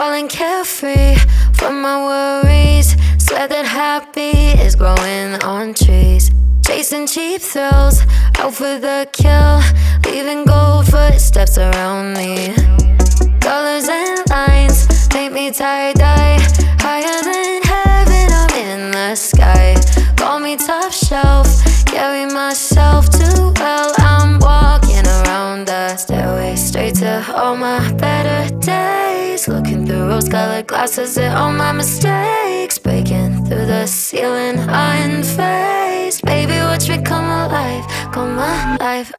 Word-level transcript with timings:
falling 0.00 0.28
carefree 0.28 1.14
from 1.52 1.82
my 1.82 1.96
worries. 2.08 2.96
Swear 3.18 3.46
that 3.48 3.66
happy 3.66 4.32
is 4.64 4.74
growing 4.74 5.34
on 5.44 5.74
trees. 5.74 6.30
Chasing 6.64 7.06
cheap 7.06 7.42
thrills, 7.42 8.00
out 8.38 8.54
for 8.54 8.78
the 8.78 9.06
kill. 9.12 9.60
Leaving 10.06 10.46
gold 10.46 10.86
footsteps 10.86 11.58
around 11.58 12.14
me. 12.14 12.54
Colors 13.44 13.88
and 13.90 14.22
lines 14.30 14.78
make 15.12 15.32
me 15.32 15.50
tie 15.50 15.92
dye. 15.92 16.38
Higher 16.80 17.20
than 17.28 17.60
heaven, 17.74 18.26
I'm 18.40 18.54
in 18.68 18.90
the 18.92 19.14
sky. 19.14 19.76
Call 20.16 20.40
me 20.40 20.56
top 20.56 20.92
shelf, 20.92 21.46
carry 21.84 22.24
myself 22.24 23.10
too 23.10 23.52
well. 23.60 23.92
I'm 23.98 24.38
walking 24.38 25.06
around 25.06 25.66
the 25.66 25.94
stairway 25.98 26.56
straight 26.56 26.94
to 27.02 27.22
all 27.36 27.54
my 27.54 27.92
better 27.92 28.48
days. 28.60 28.99
Looking 29.50 29.84
through 29.84 30.06
rose 30.06 30.28
colored 30.28 30.68
glasses 30.68 31.18
at 31.18 31.36
all 31.36 31.50
my 31.52 31.72
mistakes. 31.72 32.78
Breaking 32.78 33.44
through 33.46 33.66
the 33.66 33.84
ceiling, 33.84 34.58
unfazed. 34.58 36.22
Baby, 36.24 36.60
watch 36.60 36.88
me 36.88 37.02
come 37.02 37.24
alive, 37.24 37.84
come 38.12 38.38
alive. 38.38 39.12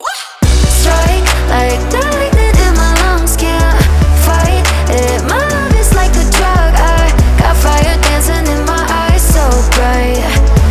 Strike 0.79 1.27
like 1.51 1.81
lightning 1.91 2.55
in 2.65 2.73
my 2.79 2.91
lungs, 3.03 3.35
can't 3.35 3.77
fight 4.23 4.63
it. 4.87 5.21
My 5.27 5.43
love 5.51 5.75
is 5.75 5.93
like 5.95 6.15
a 6.15 6.25
drug. 6.37 6.71
I 6.79 7.11
got 7.37 7.57
fire 7.57 7.98
dancing 8.07 8.48
in 8.55 8.65
my 8.65 8.84
eyes, 8.87 9.21
so 9.35 9.43
bright. 9.75 10.23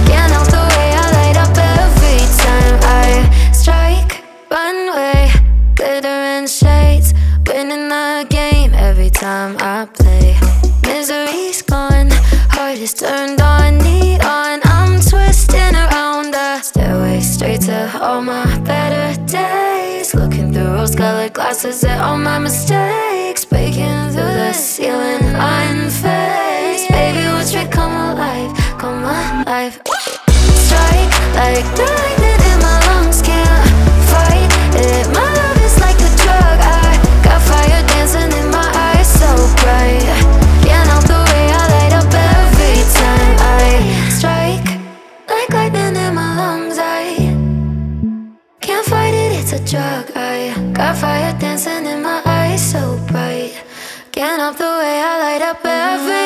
Can't 0.08 0.32
help 0.32 0.48
the 0.48 0.64
way 0.72 0.88
I 0.96 1.06
light 1.18 1.36
up 1.36 1.54
every 1.76 2.20
time 2.40 2.76
I 3.04 3.52
strike. 3.52 4.24
Runway, 4.50 5.30
glitter 5.74 6.08
and 6.08 6.48
shades, 6.48 7.12
winning 7.46 7.90
the 7.90 8.26
game 8.30 8.49
time 9.20 9.54
I 9.60 9.84
play. 9.84 10.34
Misery's 10.86 11.60
gone, 11.60 12.08
heart 12.56 12.78
is 12.78 12.94
turned 12.94 13.38
on, 13.42 13.76
neon. 13.76 14.60
I'm 14.64 14.98
twisting 14.98 15.74
around 15.74 16.32
the 16.32 16.62
stairway 16.62 17.20
straight 17.20 17.60
to 17.68 17.98
all 18.00 18.22
my 18.22 18.46
better 18.60 19.20
days. 19.26 20.14
Looking 20.14 20.54
through 20.54 20.72
rose-colored 20.72 21.34
glasses 21.34 21.84
at 21.84 22.00
all 22.00 22.16
my 22.16 22.38
mistakes, 22.38 23.44
breaking 23.44 24.08
through 24.12 24.34
the 24.40 24.54
ceiling, 24.54 25.20
unfazed. 25.36 26.88
Baby, 26.88 27.26
watch 27.34 27.52
me 27.52 27.70
come 27.70 27.92
alive, 27.92 28.56
come 28.78 29.02
alive. 29.04 30.09
It's 49.52 49.60
a 49.60 49.76
drug. 49.76 50.10
I 50.14 50.72
got 50.74 50.96
fire 50.96 51.36
dancing 51.38 51.86
in 51.86 52.02
my 52.02 52.22
eyes, 52.24 52.70
so 52.70 52.98
bright. 53.08 53.62
Can't 54.12 54.40
help 54.40 54.56
the 54.56 54.64
way 54.64 55.00
I 55.02 55.18
light 55.18 55.42
up 55.42 55.64
every 55.64 56.19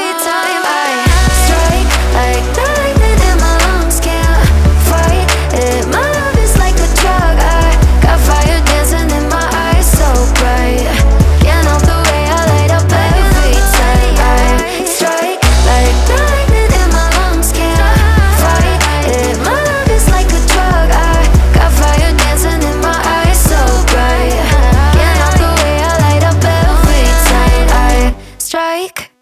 like? 28.85 29.14